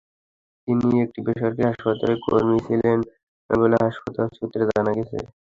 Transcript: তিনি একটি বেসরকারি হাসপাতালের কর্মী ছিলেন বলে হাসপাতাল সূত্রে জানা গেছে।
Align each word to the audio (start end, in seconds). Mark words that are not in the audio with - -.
তিনি 0.67 0.87
একটি 1.05 1.19
বেসরকারি 1.25 1.63
হাসপাতালের 1.69 2.19
কর্মী 2.25 2.57
ছিলেন 2.67 2.97
বলে 3.49 3.75
হাসপাতাল 3.83 4.27
সূত্রে 4.37 4.63
জানা 4.69 4.91
গেছে। 4.97 5.17